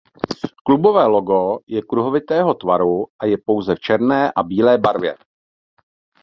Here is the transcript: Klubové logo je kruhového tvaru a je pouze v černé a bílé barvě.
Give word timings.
Klubové 0.67 1.05
logo 1.07 1.59
je 1.67 1.81
kruhového 1.85 2.53
tvaru 2.53 3.05
a 3.21 3.25
je 3.29 3.37
pouze 3.37 3.69
v 3.75 3.79
černé 3.79 4.31
a 4.33 4.43
bílé 4.43 4.77
barvě. 4.77 5.17